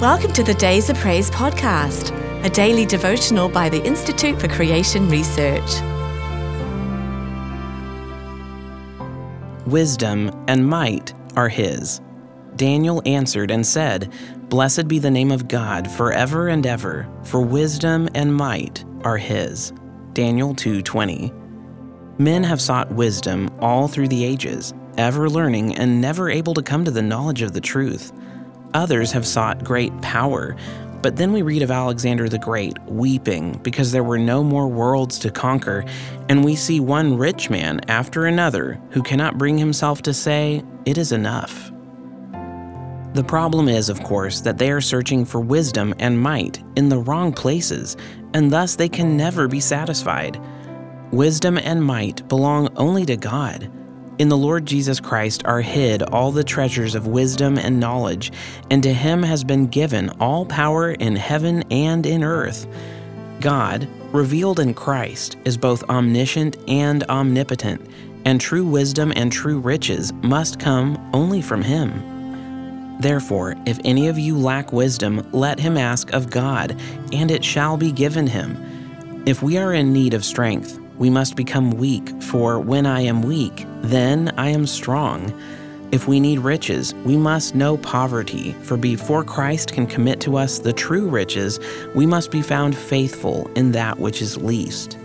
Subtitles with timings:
[0.00, 2.14] Welcome to the Days of Praise podcast,
[2.44, 5.68] a daily devotional by the Institute for Creation Research.
[9.66, 12.00] Wisdom and might are his.
[12.54, 14.12] Daniel answered and said,
[14.48, 19.72] Blessed be the name of God forever and ever, for wisdom and might are his.
[20.12, 21.32] Daniel 2:20.
[22.20, 26.84] Men have sought wisdom all through the ages, ever learning and never able to come
[26.84, 28.12] to the knowledge of the truth.
[28.74, 30.56] Others have sought great power,
[31.00, 35.18] but then we read of Alexander the Great weeping because there were no more worlds
[35.20, 35.84] to conquer,
[36.28, 40.98] and we see one rich man after another who cannot bring himself to say, It
[40.98, 41.70] is enough.
[43.14, 46.98] The problem is, of course, that they are searching for wisdom and might in the
[46.98, 47.96] wrong places,
[48.34, 50.38] and thus they can never be satisfied.
[51.10, 53.70] Wisdom and might belong only to God.
[54.18, 58.32] In the Lord Jesus Christ are hid all the treasures of wisdom and knowledge,
[58.68, 62.66] and to him has been given all power in heaven and in earth.
[63.38, 67.88] God, revealed in Christ, is both omniscient and omnipotent,
[68.24, 72.98] and true wisdom and true riches must come only from him.
[72.98, 76.76] Therefore, if any of you lack wisdom, let him ask of God,
[77.12, 79.22] and it shall be given him.
[79.26, 83.22] If we are in need of strength, we must become weak, for when I am
[83.22, 85.32] weak, then I am strong.
[85.90, 90.58] If we need riches, we must know poverty, for before Christ can commit to us
[90.58, 91.58] the true riches,
[91.94, 94.98] we must be found faithful in that which is least.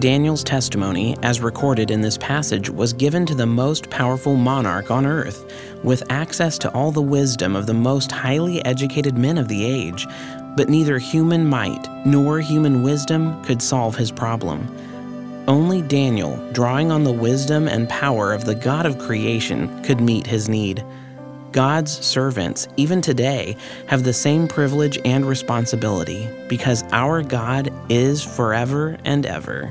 [0.00, 5.06] Daniel's testimony, as recorded in this passage, was given to the most powerful monarch on
[5.06, 5.50] earth,
[5.82, 10.06] with access to all the wisdom of the most highly educated men of the age,
[10.56, 14.68] but neither human might nor human wisdom could solve his problem.
[15.46, 20.26] Only Daniel, drawing on the wisdom and power of the God of creation, could meet
[20.26, 20.82] his need.
[21.52, 28.96] God's servants, even today, have the same privilege and responsibility because our God is forever
[29.04, 29.70] and ever.